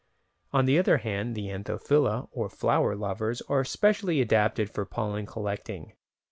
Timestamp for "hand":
0.97-1.35